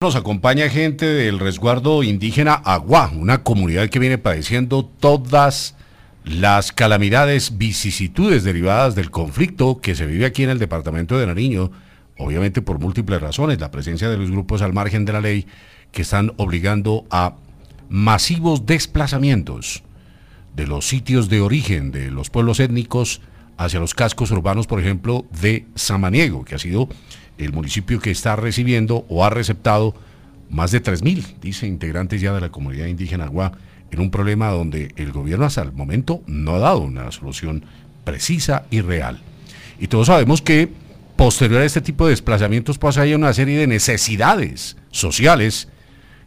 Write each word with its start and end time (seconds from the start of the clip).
nos 0.00 0.16
acompaña 0.16 0.68
gente 0.68 1.06
del 1.06 1.38
resguardo 1.38 2.02
indígena 2.02 2.52
Agua, 2.52 3.10
una 3.14 3.42
comunidad 3.42 3.88
que 3.88 3.98
viene 3.98 4.18
padeciendo 4.18 4.84
todas 4.84 5.76
las 6.24 6.72
calamidades, 6.72 7.56
vicisitudes 7.56 8.44
derivadas 8.44 8.94
del 8.94 9.10
conflicto 9.10 9.80
que 9.80 9.94
se 9.94 10.06
vive 10.06 10.26
aquí 10.26 10.42
en 10.42 10.50
el 10.50 10.58
departamento 10.58 11.18
de 11.18 11.26
Nariño, 11.26 11.70
obviamente 12.18 12.60
por 12.60 12.78
múltiples 12.78 13.20
razones, 13.20 13.60
la 13.60 13.70
presencia 13.70 14.10
de 14.10 14.18
los 14.18 14.30
grupos 14.30 14.62
al 14.62 14.74
margen 14.74 15.04
de 15.04 15.12
la 15.14 15.20
ley 15.20 15.46
que 15.90 16.02
están 16.02 16.32
obligando 16.36 17.06
a 17.10 17.36
masivos 17.88 18.66
desplazamientos 18.66 19.84
de 20.54 20.66
los 20.66 20.86
sitios 20.86 21.28
de 21.28 21.40
origen 21.40 21.90
de 21.92 22.10
los 22.10 22.30
pueblos 22.30 22.60
étnicos 22.60 23.20
hacia 23.56 23.80
los 23.80 23.94
cascos 23.94 24.30
urbanos, 24.30 24.66
por 24.66 24.80
ejemplo, 24.80 25.24
de 25.40 25.66
Samaniego, 25.74 26.44
que 26.44 26.56
ha 26.56 26.58
sido 26.58 26.88
el 27.38 27.52
municipio 27.52 28.00
que 28.00 28.10
está 28.10 28.36
recibiendo 28.36 29.04
o 29.08 29.24
ha 29.24 29.30
receptado 29.30 29.94
más 30.50 30.70
de 30.70 30.82
3.000, 30.82 31.40
dice, 31.40 31.66
integrantes 31.66 32.20
ya 32.20 32.32
de 32.32 32.40
la 32.40 32.50
comunidad 32.50 32.86
indígena 32.86 33.24
Agua, 33.24 33.52
en 33.90 34.00
un 34.00 34.10
problema 34.10 34.48
donde 34.48 34.92
el 34.96 35.12
gobierno 35.12 35.46
hasta 35.46 35.62
el 35.62 35.72
momento 35.72 36.22
no 36.26 36.54
ha 36.54 36.58
dado 36.58 36.80
una 36.80 37.10
solución 37.12 37.64
precisa 38.04 38.66
y 38.70 38.80
real. 38.80 39.20
Y 39.80 39.88
todos 39.88 40.08
sabemos 40.08 40.42
que 40.42 40.68
posterior 41.16 41.62
a 41.62 41.64
este 41.64 41.80
tipo 41.80 42.04
de 42.04 42.10
desplazamientos 42.10 42.78
pasa 42.78 43.00
pues 43.00 43.04
hay 43.04 43.14
una 43.14 43.32
serie 43.32 43.58
de 43.58 43.66
necesidades 43.66 44.76
sociales 44.90 45.68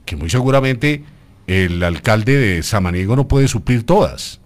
que 0.06 0.16
muy 0.16 0.30
seguramente 0.30 1.04
el 1.48 1.82
alcalde 1.84 2.38
de 2.38 2.64
Samaniego 2.64 3.16
no 3.16 3.28
puede 3.28 3.48
suplir 3.48 3.86
todas. 3.86 4.40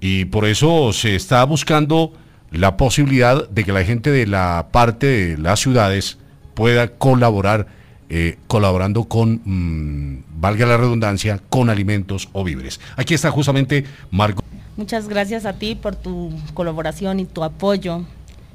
Y 0.00 0.26
por 0.26 0.44
eso 0.44 0.92
se 0.92 1.16
está 1.16 1.44
buscando 1.44 2.12
la 2.50 2.76
posibilidad 2.76 3.48
de 3.48 3.64
que 3.64 3.72
la 3.72 3.84
gente 3.84 4.10
de 4.10 4.26
la 4.26 4.68
parte 4.70 5.06
de 5.06 5.38
las 5.38 5.60
ciudades 5.60 6.18
pueda 6.54 6.88
colaborar, 6.88 7.66
eh, 8.08 8.38
colaborando 8.46 9.04
con, 9.04 9.40
mm, 9.44 10.24
valga 10.40 10.66
la 10.66 10.76
redundancia, 10.76 11.40
con 11.48 11.70
alimentos 11.70 12.28
o 12.32 12.44
víveres. 12.44 12.80
Aquí 12.96 13.14
está 13.14 13.30
justamente 13.30 13.84
Marco. 14.10 14.42
Muchas 14.76 15.08
gracias 15.08 15.46
a 15.46 15.54
ti 15.54 15.74
por 15.74 15.96
tu 15.96 16.30
colaboración 16.54 17.20
y 17.20 17.24
tu 17.24 17.42
apoyo, 17.42 18.04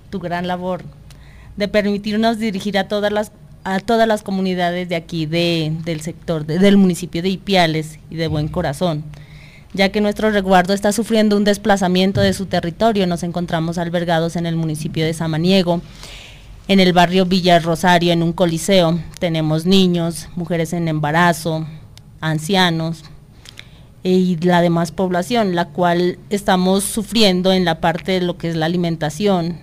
tu 0.09 0.19
gran 0.19 0.47
labor 0.47 0.83
de 1.57 1.67
permitirnos 1.67 2.39
dirigir 2.39 2.77
a 2.77 2.87
todas 2.87 3.11
las 3.11 3.31
a 3.63 3.79
todas 3.79 4.07
las 4.07 4.23
comunidades 4.23 4.89
de 4.89 4.95
aquí, 4.95 5.27
de, 5.27 5.71
del 5.83 6.01
sector, 6.01 6.47
del 6.47 6.77
municipio 6.77 7.21
de 7.21 7.29
Ipiales 7.29 7.99
y 8.09 8.15
de 8.15 8.27
Buen 8.27 8.47
Corazón 8.47 9.03
ya 9.73 9.89
que 9.89 10.01
nuestro 10.01 10.31
resguardo 10.31 10.73
está 10.73 10.91
sufriendo 10.91 11.37
un 11.37 11.43
desplazamiento 11.43 12.21
de 12.21 12.33
su 12.33 12.45
territorio. 12.45 13.07
Nos 13.07 13.23
encontramos 13.23 13.77
albergados 13.77 14.35
en 14.35 14.45
el 14.45 14.55
municipio 14.55 15.05
de 15.05 15.13
Samaniego, 15.13 15.81
en 16.67 16.79
el 16.79 16.93
barrio 16.93 17.25
Villa 17.25 17.59
Rosario, 17.59 18.11
en 18.11 18.23
un 18.23 18.33
coliseo. 18.33 18.99
Tenemos 19.19 19.65
niños, 19.65 20.27
mujeres 20.35 20.73
en 20.73 20.87
embarazo, 20.87 21.65
ancianos 22.19 23.03
y 24.03 24.37
la 24.37 24.61
demás 24.61 24.91
población, 24.91 25.55
la 25.55 25.69
cual 25.69 26.17
estamos 26.29 26.83
sufriendo 26.83 27.53
en 27.53 27.65
la 27.65 27.79
parte 27.79 28.13
de 28.13 28.21
lo 28.21 28.37
que 28.37 28.49
es 28.49 28.55
la 28.55 28.65
alimentación, 28.65 29.59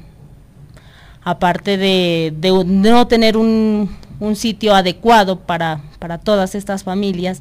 aparte 1.23 1.77
de, 1.77 2.33
no 2.67 3.07
tener 3.09 3.37
un, 3.37 3.91
sitio 4.35 4.75
adecuado 4.75 5.41
para, 5.41 5.81
para 5.99 6.19
todas 6.19 6.55
estas 6.55 6.83
familias 6.83 7.41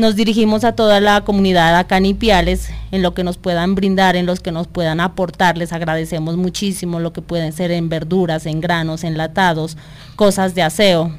nos 0.00 0.16
dirigimos 0.16 0.64
a 0.64 0.72
toda 0.72 1.00
la 1.00 1.20
comunidad 1.20 1.76
acá 1.76 1.98
en 1.98 2.06
Ipiales, 2.06 2.70
en 2.90 3.02
lo 3.02 3.14
que 3.14 3.22
nos 3.22 3.38
puedan 3.38 3.74
brindar, 3.74 4.16
en 4.16 4.26
los 4.26 4.40
que 4.40 4.50
nos 4.50 4.66
puedan 4.66 4.98
aportar. 4.98 5.56
Les 5.56 5.72
agradecemos 5.72 6.36
muchísimo 6.36 6.98
lo 6.98 7.12
que 7.12 7.22
pueden 7.22 7.52
ser 7.52 7.70
en 7.70 7.88
verduras, 7.88 8.46
en 8.46 8.60
granos, 8.60 9.04
enlatados, 9.04 9.76
cosas 10.16 10.54
de 10.54 10.62
aseo. 10.62 11.16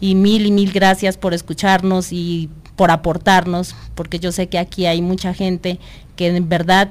Y 0.00 0.16
mil 0.16 0.44
y 0.46 0.50
mil 0.50 0.72
gracias 0.72 1.16
por 1.16 1.32
escucharnos 1.32 2.12
y 2.12 2.50
por 2.76 2.90
aportarnos, 2.90 3.76
porque 3.94 4.18
yo 4.18 4.32
sé 4.32 4.48
que 4.48 4.58
aquí 4.58 4.86
hay 4.86 5.00
mucha 5.00 5.32
gente 5.32 5.78
que 6.16 6.26
en 6.26 6.48
verdad 6.48 6.90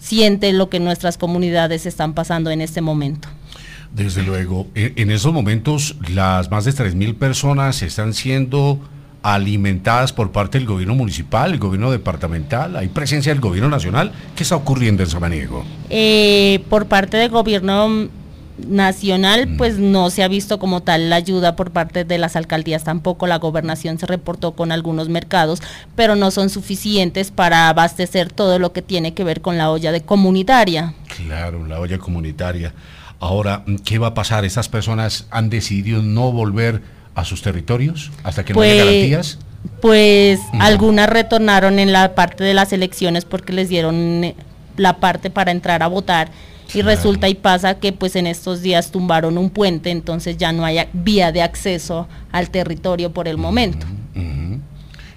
siente 0.00 0.52
lo 0.52 0.70
que 0.70 0.80
nuestras 0.80 1.18
comunidades 1.18 1.86
están 1.86 2.14
pasando 2.14 2.50
en 2.50 2.60
este 2.60 2.80
momento. 2.80 3.28
Desde 3.92 4.22
luego, 4.22 4.68
e, 4.74 4.92
en 4.96 5.10
esos 5.10 5.32
momentos 5.32 5.96
las 6.08 6.50
más 6.50 6.64
de 6.64 6.72
3.000 6.72 7.16
personas 7.16 7.82
están 7.82 8.14
siendo 8.14 8.80
alimentadas 9.22 10.12
por 10.12 10.32
parte 10.32 10.58
del 10.58 10.66
gobierno 10.66 10.94
municipal, 10.94 11.52
el 11.52 11.58
gobierno 11.58 11.90
departamental? 11.90 12.76
¿Hay 12.76 12.88
presencia 12.88 13.32
del 13.32 13.40
gobierno 13.40 13.68
nacional? 13.68 14.12
¿Qué 14.36 14.42
está 14.42 14.56
ocurriendo 14.56 15.02
en 15.02 15.08
Samaniego? 15.08 15.64
Eh, 15.90 16.64
por 16.68 16.86
parte 16.86 17.16
del 17.16 17.30
gobierno 17.30 18.08
nacional, 18.58 19.48
mm. 19.48 19.56
pues 19.56 19.78
no 19.78 20.10
se 20.10 20.22
ha 20.22 20.28
visto 20.28 20.58
como 20.58 20.82
tal 20.82 21.10
la 21.10 21.16
ayuda 21.16 21.56
por 21.56 21.70
parte 21.70 22.04
de 22.04 22.18
las 22.18 22.36
alcaldías, 22.36 22.84
tampoco 22.84 23.26
la 23.26 23.38
gobernación 23.38 23.98
se 23.98 24.06
reportó 24.06 24.52
con 24.52 24.72
algunos 24.72 25.08
mercados, 25.08 25.62
pero 25.96 26.16
no 26.16 26.30
son 26.30 26.50
suficientes 26.50 27.30
para 27.30 27.68
abastecer 27.68 28.30
todo 28.30 28.58
lo 28.58 28.72
que 28.72 28.82
tiene 28.82 29.14
que 29.14 29.24
ver 29.24 29.40
con 29.40 29.58
la 29.58 29.70
olla 29.70 29.92
de 29.92 30.02
comunitaria. 30.02 30.94
Claro, 31.16 31.66
la 31.66 31.80
olla 31.80 31.98
comunitaria. 31.98 32.74
Ahora, 33.20 33.64
¿qué 33.84 33.98
va 33.98 34.08
a 34.08 34.14
pasar? 34.14 34.44
Estas 34.44 34.68
personas 34.68 35.26
han 35.30 35.48
decidido 35.48 36.02
no 36.02 36.32
volver 36.32 36.82
a 37.14 37.24
sus 37.24 37.42
territorios 37.42 38.10
hasta 38.22 38.44
que 38.44 38.54
no 38.54 38.60
haya 38.60 38.74
pues, 38.74 38.84
garantías? 38.84 39.38
Pues 39.80 40.40
algunas 40.58 41.08
retornaron 41.08 41.78
en 41.78 41.92
la 41.92 42.14
parte 42.14 42.44
de 42.44 42.54
las 42.54 42.72
elecciones 42.72 43.24
porque 43.24 43.52
les 43.52 43.68
dieron 43.68 44.24
eh, 44.24 44.34
la 44.76 44.98
parte 44.98 45.30
para 45.30 45.50
entrar 45.50 45.82
a 45.82 45.86
votar 45.86 46.30
y 46.74 46.82
resulta 46.82 47.28
y 47.28 47.34
pasa 47.34 47.78
que 47.78 47.92
pues 47.92 48.16
en 48.16 48.26
estos 48.26 48.62
días 48.62 48.90
tumbaron 48.90 49.36
un 49.36 49.50
puente, 49.50 49.90
entonces 49.90 50.38
ya 50.38 50.52
no 50.52 50.64
hay 50.64 50.78
vía 50.92 51.32
de 51.32 51.42
acceso 51.42 52.08
al 52.30 52.50
territorio 52.50 53.12
por 53.12 53.28
el 53.28 53.36
momento. 53.36 53.86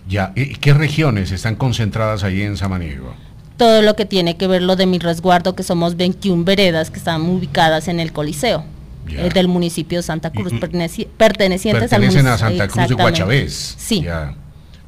Ya, 0.08 0.34
¿qué 0.36 0.74
regiones 0.74 1.32
están 1.32 1.56
concentradas 1.56 2.24
ahí 2.24 2.42
en 2.44 2.58
Samaniego? 2.58 3.16
Todo 3.58 3.82
lo 3.82 3.96
que 3.96 4.06
tiene 4.06 4.38
que 4.38 4.46
ver 4.46 4.62
lo 4.62 4.76
de 4.76 4.86
mi 4.86 5.00
resguardo, 5.00 5.56
que 5.56 5.64
somos 5.64 5.96
21 5.96 6.44
veredas 6.44 6.92
que 6.92 7.00
están 7.00 7.22
ubicadas 7.24 7.88
en 7.88 8.00
el 8.00 8.12
Coliseo. 8.12 8.66
Eh, 9.10 9.30
del 9.34 9.48
municipio 9.48 10.00
de 10.00 10.04
Santa 10.04 10.32
Cruz, 10.32 10.54
pertenecientes 10.60 11.94
al 11.94 12.02
municipio. 12.02 12.32
a 12.32 12.38
Santa 12.38 12.68
Cruz 12.68 12.88
de 12.90 12.96
Guachavés. 12.96 13.76
Sí. 13.78 14.06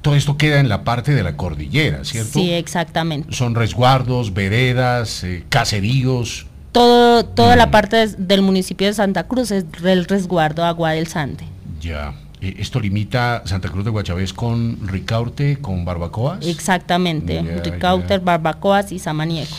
Todo 0.01 0.15
esto 0.15 0.37
queda 0.37 0.59
en 0.59 0.69
la 0.69 0.83
parte 0.83 1.13
de 1.13 1.23
la 1.23 1.35
cordillera, 1.35 2.05
¿cierto? 2.05 2.39
Sí, 2.39 2.51
exactamente. 2.53 3.33
Son 3.33 3.55
resguardos, 3.55 4.33
veredas, 4.33 5.23
eh, 5.23 5.43
caseríos. 5.49 6.45
Todo, 6.71 7.25
toda 7.25 7.55
la 7.55 7.67
mm. 7.67 7.71
parte 7.71 8.07
del 8.17 8.41
municipio 8.41 8.87
de 8.87 8.93
Santa 8.93 9.27
Cruz 9.27 9.51
es 9.51 9.65
el 9.83 10.05
resguardo 10.05 10.63
Agua 10.63 10.91
del 10.91 11.07
Sante. 11.07 11.45
Ya. 11.81 12.13
Eh, 12.39 12.55
¿Esto 12.59 12.79
limita 12.79 13.41
Santa 13.45 13.69
Cruz 13.69 13.83
de 13.83 13.91
Guachavés 13.91 14.31
con 14.31 14.87
Ricaurte, 14.87 15.57
con 15.57 15.83
Barbacoas? 15.83 16.45
Exactamente, 16.45 17.41
Ricaurte, 17.63 18.19
Barbacoas 18.19 18.91
y 18.91 18.99
Samaniego. 18.99 19.55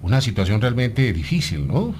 Una 0.00 0.20
situación 0.20 0.60
realmente 0.60 1.12
difícil, 1.12 1.68
¿no? 1.68 1.94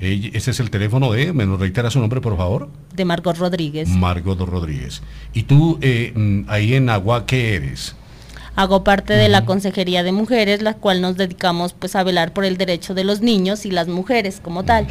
Eh, 0.00 0.30
Ese 0.34 0.50
es 0.52 0.60
el 0.60 0.70
teléfono 0.70 1.10
de, 1.12 1.32
¿me 1.32 1.44
nos 1.44 1.58
reitera 1.60 1.90
su 1.90 1.98
nombre, 2.00 2.20
por 2.20 2.36
favor? 2.36 2.68
De 2.94 3.04
Margot 3.04 3.36
Rodríguez. 3.36 3.88
Margot 3.88 4.38
Rodríguez. 4.40 5.02
¿Y 5.34 5.42
tú 5.44 5.78
eh, 5.82 6.12
mm, 6.14 6.42
ahí 6.48 6.74
en 6.74 6.88
Agua 6.88 7.26
qué 7.26 7.54
eres? 7.54 7.94
Hago 8.58 8.82
parte 8.82 9.12
de 9.12 9.28
la 9.28 9.44
Consejería 9.44 10.02
de 10.02 10.10
Mujeres, 10.10 10.62
la 10.62 10.74
cual 10.74 11.00
nos 11.00 11.16
dedicamos 11.16 11.74
pues 11.74 11.94
a 11.94 12.02
velar 12.02 12.32
por 12.32 12.44
el 12.44 12.56
derecho 12.56 12.92
de 12.92 13.04
los 13.04 13.20
niños 13.20 13.64
y 13.64 13.70
las 13.70 13.86
mujeres 13.86 14.40
como 14.42 14.64
tal. 14.64 14.88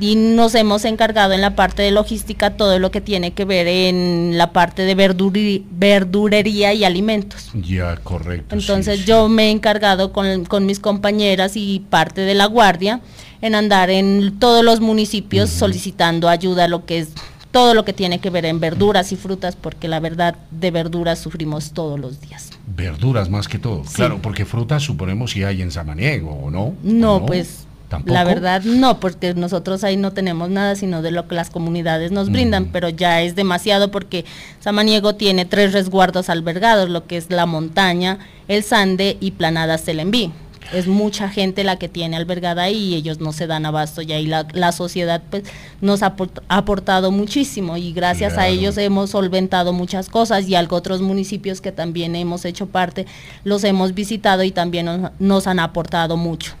Y 0.00 0.16
nos 0.16 0.54
hemos 0.54 0.86
encargado 0.86 1.34
en 1.34 1.42
la 1.42 1.54
parte 1.54 1.82
de 1.82 1.90
logística 1.90 2.56
todo 2.56 2.78
lo 2.78 2.90
que 2.90 3.02
tiene 3.02 3.32
que 3.32 3.44
ver 3.44 3.66
en 3.66 4.38
la 4.38 4.54
parte 4.54 4.86
de 4.86 4.96
verduri- 4.96 5.62
verdurería 5.70 6.72
y 6.72 6.84
alimentos. 6.84 7.50
Ya, 7.52 7.96
correcto. 7.96 8.54
Entonces 8.54 9.00
sí. 9.00 9.04
yo 9.04 9.28
me 9.28 9.48
he 9.48 9.50
encargado 9.50 10.10
con, 10.14 10.46
con 10.46 10.64
mis 10.64 10.80
compañeras 10.80 11.52
y 11.54 11.80
parte 11.90 12.22
de 12.22 12.32
la 12.32 12.46
guardia 12.46 13.02
en 13.42 13.54
andar 13.54 13.90
en 13.90 14.38
todos 14.38 14.64
los 14.64 14.80
municipios 14.80 15.50
solicitando 15.50 16.30
ayuda 16.30 16.64
a 16.64 16.68
lo 16.68 16.86
que 16.86 17.00
es 17.00 17.08
todo 17.50 17.74
lo 17.74 17.84
que 17.84 17.92
tiene 17.92 18.18
que 18.20 18.30
ver 18.30 18.46
en 18.46 18.60
verduras 18.60 19.12
y 19.12 19.16
frutas, 19.16 19.56
porque 19.56 19.86
la 19.86 20.00
verdad 20.00 20.36
de 20.50 20.70
verduras 20.70 21.18
sufrimos 21.18 21.72
todos 21.72 22.00
los 22.00 22.18
días. 22.22 22.48
Verduras 22.74 23.28
más 23.28 23.48
que 23.48 23.58
todo. 23.58 23.84
Sí. 23.84 23.94
Claro, 23.94 24.20
porque 24.22 24.44
frutas 24.44 24.82
suponemos 24.82 25.32
si 25.32 25.44
hay 25.44 25.62
en 25.62 25.70
Samaniego, 25.70 26.30
¿o 26.30 26.50
no? 26.50 26.74
No, 26.82 27.16
¿O 27.16 27.26
pues 27.26 27.66
¿Tampoco? 27.88 28.14
la 28.14 28.24
verdad 28.24 28.62
no, 28.62 29.00
porque 29.00 29.34
nosotros 29.34 29.84
ahí 29.84 29.98
no 29.98 30.12
tenemos 30.12 30.48
nada 30.48 30.76
sino 30.76 31.02
de 31.02 31.10
lo 31.10 31.28
que 31.28 31.34
las 31.34 31.50
comunidades 31.50 32.10
nos 32.10 32.30
brindan, 32.30 32.66
pero 32.72 32.88
ya 32.88 33.20
es 33.20 33.36
demasiado 33.36 33.90
porque 33.90 34.24
Samaniego 34.60 35.14
tiene 35.14 35.44
tres 35.44 35.74
resguardos 35.74 36.30
albergados, 36.30 36.88
lo 36.88 37.06
que 37.06 37.18
es 37.18 37.30
la 37.30 37.44
montaña, 37.44 38.18
el 38.48 38.62
Sande 38.62 39.18
y 39.20 39.32
Planadas 39.32 39.82
Telenví. 39.82 40.32
Es 40.72 40.86
mucha 40.86 41.28
gente 41.28 41.64
la 41.64 41.76
que 41.76 41.88
tiene 41.88 42.16
albergada 42.16 42.62
ahí 42.62 42.76
y 42.76 42.94
ellos 42.94 43.20
no 43.20 43.32
se 43.32 43.46
dan 43.46 43.66
abasto 43.66 44.00
ya 44.00 44.18
y 44.18 44.26
la, 44.26 44.46
la 44.52 44.72
sociedad 44.72 45.20
pues 45.30 45.44
nos 45.82 46.02
ha 46.02 46.16
aport- 46.16 46.42
ha 46.48 46.56
aportado 46.58 47.10
muchísimo 47.10 47.76
y 47.76 47.92
gracias 47.92 48.38
a 48.38 48.48
ellos 48.48 48.78
hemos 48.78 49.10
solventado 49.10 49.72
muchas 49.72 50.08
cosas 50.08 50.48
y 50.48 50.54
algo 50.54 50.76
otros 50.76 51.02
municipios 51.02 51.60
que 51.60 51.72
también 51.72 52.16
hemos 52.16 52.44
hecho 52.46 52.66
parte 52.68 53.06
los 53.44 53.64
hemos 53.64 53.92
visitado 53.94 54.42
y 54.44 54.50
también 54.50 54.86
nos- 54.86 55.10
nos 55.18 55.46
han 55.46 55.58
aportado 55.58 56.16
mucho. 56.16 56.54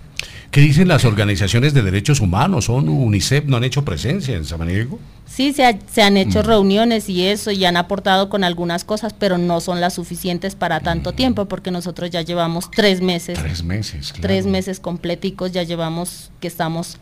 ¿Qué 0.52 0.60
dicen 0.60 0.86
las 0.86 1.04
organizaciones 1.06 1.72
de 1.72 1.82
derechos 1.82 2.20
humanos? 2.20 2.66
¿Son 2.66 2.86
UNICEF? 2.88 3.46
¿No 3.46 3.56
han 3.56 3.64
hecho 3.64 3.84
presencia 3.86 4.36
en 4.36 4.44
Samaniego? 4.44 4.98
Sí, 5.26 5.54
se, 5.54 5.64
ha- 5.64 5.78
se 5.90 6.02
han 6.02 6.12
Mm. 6.14 6.18
hecho 6.18 6.42
reuniones 6.42 7.08
y 7.08 7.24
eso, 7.26 7.50
y 7.50 7.64
han 7.64 7.78
aportado 7.78 8.28
con 8.28 8.44
algunas 8.44 8.84
cosas, 8.84 9.14
pero 9.18 9.38
no 9.38 9.60
son 9.62 9.80
las 9.80 9.94
suficientes 9.94 10.54
para 10.54 10.80
tanto 10.80 11.12
tiempo, 11.12 11.46
porque 11.46 11.70
nosotros 11.70 12.10
ya 12.10 12.20
llevamos 12.20 12.70
tres 12.70 13.00
meses, 13.00 13.38
Mm. 13.38 13.42
Tres 13.42 13.62
meses, 13.64 14.12
claro. 14.12 14.22
tres 14.28 14.44
meses 14.46 14.78
completicos, 14.78 15.52
ya 15.52 15.62
llevamos 15.62 16.30
que 16.38 16.48
estamos 16.48 16.98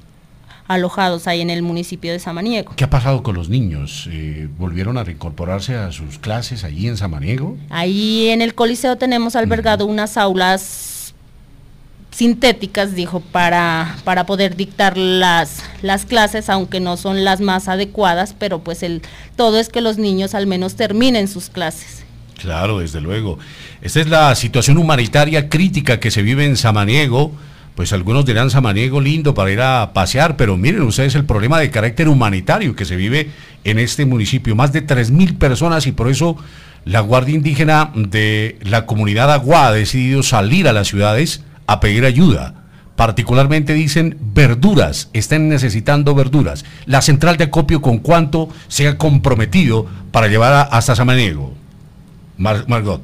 alojados 0.69 1.26
ahí 1.26 1.41
en 1.41 1.50
el 1.50 1.62
municipio 1.62 2.12
de 2.12 2.20
Samaniego. 2.20 2.73
¿Qué 2.76 2.85
ha 2.85 2.91
pasado 2.91 3.25
con 3.25 3.35
los 3.35 3.49
niños? 3.49 4.08
Eh, 4.12 4.49
¿Volvieron 4.58 4.97
a 4.97 5.02
reincorporarse 5.02 5.75
a 5.75 5.91
sus 5.91 6.20
clases 6.20 6.62
allí 6.62 6.87
en 6.87 6.97
Samaniego? 6.97 7.58
Ahí 7.70 8.29
en 8.29 8.43
el 8.43 8.55
Coliseo 8.55 8.94
tenemos 8.97 9.35
albergado 9.35 9.87
unas 9.87 10.17
aulas 10.17 10.89
sintéticas, 12.20 12.94
dijo, 12.94 13.20
para, 13.20 13.96
para 14.05 14.26
poder 14.26 14.55
dictar 14.55 14.99
las, 14.99 15.64
las 15.81 16.05
clases, 16.05 16.50
aunque 16.50 16.78
no 16.78 16.99
son 16.99 17.25
las 17.25 17.40
más 17.40 17.67
adecuadas, 17.67 18.34
pero 18.38 18.58
pues 18.58 18.82
el 18.82 19.00
todo 19.37 19.58
es 19.58 19.70
que 19.70 19.81
los 19.81 19.96
niños 19.96 20.34
al 20.34 20.46
menos 20.46 20.76
terminen 20.76 21.28
sus 21.28 21.49
clases. 21.49 22.05
Claro, 22.37 22.81
desde 22.81 23.00
luego. 23.00 23.38
Esta 23.81 24.00
es 24.00 24.11
la 24.11 24.34
situación 24.34 24.76
humanitaria 24.76 25.49
crítica 25.49 25.99
que 25.99 26.11
se 26.11 26.20
vive 26.20 26.44
en 26.44 26.58
Samaniego. 26.58 27.32
Pues 27.75 27.94
algunos 27.94 28.26
dirán 28.26 28.50
Samaniego 28.50 29.00
lindo 29.00 29.32
para 29.32 29.50
ir 29.50 29.62
a 29.62 29.93
pasear, 29.94 30.37
pero 30.37 30.58
miren 30.58 30.82
ustedes 30.82 31.14
el 31.14 31.25
problema 31.25 31.58
de 31.58 31.70
carácter 31.70 32.06
humanitario 32.06 32.76
que 32.76 32.84
se 32.84 32.96
vive 32.96 33.31
en 33.64 33.78
este 33.78 34.05
municipio. 34.05 34.55
Más 34.55 34.75
de 34.75 34.87
3.000 34.87 35.38
personas 35.38 35.87
y 35.87 35.93
por 35.93 36.11
eso 36.11 36.37
la 36.84 37.00
Guardia 37.00 37.34
Indígena 37.34 37.93
de 37.94 38.58
la 38.61 38.84
comunidad 38.84 39.32
Agua 39.32 39.69
ha 39.69 39.73
decidido 39.73 40.23
salir 40.23 40.69
a 40.69 40.75
las 40.75 40.88
ciudades 40.88 41.44
a 41.72 41.78
pedir 41.81 42.05
ayuda. 42.05 42.55
Particularmente 42.96 43.72
dicen 43.72 44.19
verduras, 44.20 45.08
están 45.12 45.49
necesitando 45.49 46.14
verduras. 46.14 46.64
La 46.84 47.00
central 47.00 47.37
de 47.37 47.44
acopio 47.44 47.81
con 47.81 47.99
cuánto 47.99 48.49
se 48.69 48.88
ha 48.88 48.99
comprometido 48.99 49.87
para 50.11 50.26
llevar 50.28 50.52
a- 50.52 50.62
hasta 50.62 50.94
Samaniego. 50.96 51.52
Mar- 52.37 52.64
Margot. 52.69 53.00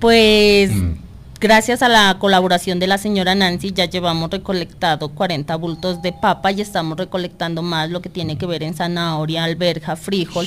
Pues 0.00 0.70
Mm. 0.74 0.92
gracias 1.40 1.82
a 1.82 1.88
la 1.88 2.16
colaboración 2.18 2.78
de 2.80 2.88
la 2.88 2.98
señora 2.98 3.34
Nancy 3.34 3.72
ya 3.72 3.84
llevamos 3.86 4.30
recolectado 4.30 5.10
40 5.10 5.54
bultos 5.56 6.02
de 6.02 6.12
papa 6.12 6.50
y 6.52 6.60
estamos 6.60 6.98
recolectando 6.98 7.62
más 7.62 7.88
lo 7.90 8.02
que 8.02 8.08
tiene 8.08 8.36
que 8.36 8.46
ver 8.46 8.62
en 8.64 8.74
zanahoria, 8.74 9.44
alberja, 9.44 9.96
frijol, 9.96 10.46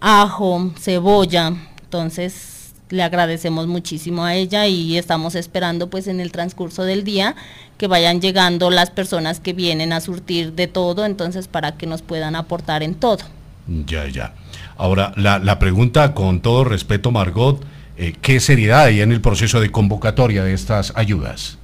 ajo, 0.00 0.72
cebolla. 0.78 1.52
Entonces 1.84 2.55
le 2.90 3.02
agradecemos 3.02 3.66
muchísimo 3.66 4.24
a 4.24 4.34
ella 4.34 4.66
y 4.66 4.96
estamos 4.96 5.34
esperando 5.34 5.90
pues 5.90 6.06
en 6.06 6.20
el 6.20 6.32
transcurso 6.32 6.84
del 6.84 7.04
día 7.04 7.34
que 7.78 7.88
vayan 7.88 8.20
llegando 8.20 8.70
las 8.70 8.90
personas 8.90 9.40
que 9.40 9.52
vienen 9.52 9.92
a 9.92 10.00
surtir 10.00 10.52
de 10.52 10.66
todo, 10.66 11.04
entonces 11.04 11.48
para 11.48 11.76
que 11.76 11.86
nos 11.86 12.02
puedan 12.02 12.36
aportar 12.36 12.82
en 12.82 12.94
todo. 12.94 13.24
Ya, 13.86 14.06
ya. 14.06 14.34
Ahora, 14.76 15.12
la, 15.16 15.38
la 15.38 15.58
pregunta 15.58 16.14
con 16.14 16.40
todo 16.40 16.64
respeto, 16.64 17.10
Margot, 17.10 17.64
eh, 17.96 18.14
¿qué 18.20 18.40
seriedad 18.40 18.84
hay 18.84 19.00
en 19.00 19.10
el 19.10 19.20
proceso 19.20 19.60
de 19.60 19.70
convocatoria 19.70 20.44
de 20.44 20.54
estas 20.54 20.92
ayudas? 20.96 21.58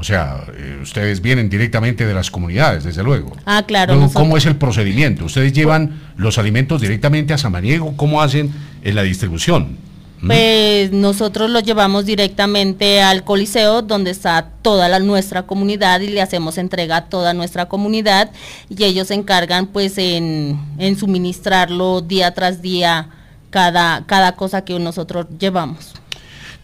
O 0.00 0.04
sea, 0.04 0.44
eh, 0.56 0.78
ustedes 0.82 1.20
vienen 1.20 1.50
directamente 1.50 2.06
de 2.06 2.14
las 2.14 2.30
comunidades, 2.30 2.84
desde 2.84 3.02
luego. 3.02 3.36
Ah, 3.44 3.64
claro, 3.66 3.94
Luego, 3.94 4.10
¿Cómo 4.14 4.38
es 4.38 4.46
el 4.46 4.56
procedimiento? 4.56 5.26
¿Ustedes 5.26 5.52
llevan 5.52 6.00
los 6.16 6.38
alimentos 6.38 6.80
directamente 6.80 7.34
a 7.34 7.38
Samaniego? 7.38 7.94
¿Cómo 7.98 8.22
hacen 8.22 8.50
en 8.82 8.94
la 8.94 9.02
distribución? 9.02 9.76
¿Mm? 10.22 10.26
Pues 10.26 10.92
nosotros 10.92 11.50
lo 11.50 11.60
llevamos 11.60 12.06
directamente 12.06 13.02
al 13.02 13.24
Coliseo, 13.24 13.82
donde 13.82 14.12
está 14.12 14.48
toda 14.62 14.88
la, 14.88 15.00
nuestra 15.00 15.42
comunidad 15.42 16.00
y 16.00 16.08
le 16.08 16.22
hacemos 16.22 16.56
entrega 16.56 16.96
a 16.96 17.04
toda 17.04 17.34
nuestra 17.34 17.66
comunidad 17.68 18.30
y 18.70 18.84
ellos 18.84 19.08
se 19.08 19.14
encargan 19.14 19.66
pues 19.66 19.98
en, 19.98 20.58
en 20.78 20.96
suministrarlo 20.96 22.00
día 22.00 22.32
tras 22.32 22.62
día 22.62 23.10
cada, 23.50 24.06
cada 24.06 24.32
cosa 24.32 24.64
que 24.64 24.78
nosotros 24.78 25.26
llevamos. 25.38 25.92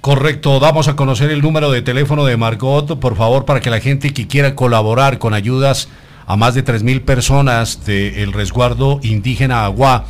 Correcto, 0.07 0.61
damos 0.61 0.87
a 0.87 0.95
conocer 0.95 1.33
el 1.33 1.43
número 1.43 1.73
de 1.73 1.83
teléfono 1.83 2.25
de 2.25 2.37
Margot, 2.37 3.01
por 3.01 3.17
favor, 3.17 3.45
para 3.45 3.59
que 3.59 3.71
la 3.71 3.81
gente 3.81 4.15
que 4.15 4.29
quiera 4.29 4.55
colaborar 4.55 5.19
con 5.19 5.35
ayudas 5.35 5.89
a 6.29 6.37
más 6.37 6.55
de 6.55 6.65
3.000 6.65 7.01
personas 7.01 7.85
del 7.85 8.33
resguardo 8.33 9.01
indígena 9.03 9.65
Agua, 9.65 10.05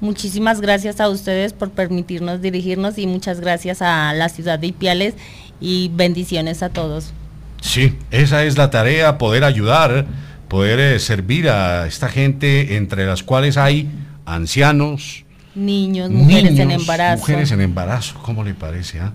Muchísimas 0.00 0.60
gracias 0.60 1.00
a 1.00 1.08
ustedes 1.08 1.52
por 1.52 1.70
permitirnos 1.70 2.40
dirigirnos 2.40 2.98
y 2.98 3.06
muchas 3.06 3.40
gracias 3.40 3.82
a 3.82 4.12
la 4.14 4.28
ciudad 4.28 4.58
de 4.58 4.68
Ipiales 4.68 5.14
y 5.60 5.90
bendiciones 5.94 6.62
a 6.62 6.70
todos. 6.70 7.12
Sí, 7.60 7.96
esa 8.10 8.44
es 8.44 8.56
la 8.56 8.70
tarea, 8.70 9.18
poder 9.18 9.44
ayudar, 9.44 10.06
poder 10.48 10.80
eh, 10.80 10.98
servir 10.98 11.48
a 11.48 11.86
esta 11.86 12.08
gente, 12.08 12.76
entre 12.76 13.06
las 13.06 13.22
cuales 13.22 13.56
hay 13.56 13.88
ancianos, 14.26 15.24
Niños, 15.54 16.10
mujeres 16.10 16.58
en 16.58 16.70
embarazo. 16.70 17.18
Mujeres 17.20 17.50
en 17.50 17.60
embarazo, 17.60 18.14
¿cómo 18.22 18.44
le 18.44 18.54
parece? 18.54 19.00
ah? 19.00 19.12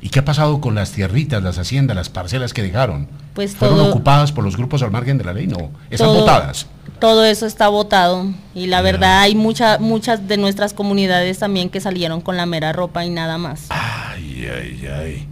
¿Y 0.00 0.08
qué 0.10 0.18
ha 0.18 0.24
pasado 0.24 0.60
con 0.60 0.74
las 0.74 0.90
tierritas, 0.92 1.42
las 1.42 1.56
haciendas, 1.58 1.96
las 1.96 2.08
parcelas 2.08 2.52
que 2.52 2.62
dejaron? 2.62 3.08
Pues 3.34 3.54
¿Fueron 3.54 3.78
todo- 3.78 3.90
ocupadas 3.90 4.32
por 4.32 4.44
los 4.44 4.56
grupos 4.56 4.82
al 4.82 4.90
margen 4.90 5.18
de 5.18 5.24
la 5.24 5.32
ley? 5.32 5.46
No, 5.46 5.70
están 5.88 6.08
Todo- 6.08 6.20
votadas. 6.20 6.66
Todo 7.00 7.24
eso 7.24 7.46
está 7.46 7.68
votado 7.68 8.26
y 8.56 8.66
la 8.66 8.82
verdad 8.82 9.20
hay 9.20 9.36
mucha, 9.36 9.78
muchas 9.78 10.26
de 10.26 10.36
nuestras 10.36 10.72
comunidades 10.72 11.38
también 11.38 11.70
que 11.70 11.80
salieron 11.80 12.20
con 12.20 12.36
la 12.36 12.44
mera 12.44 12.72
ropa 12.72 13.04
y 13.04 13.10
nada 13.10 13.38
más. 13.38 13.66
Ay, 13.70 14.48
ay, 14.52 14.88
ay. 14.92 15.28